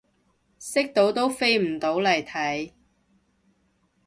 [0.59, 2.71] 識到都飛唔到嚟睇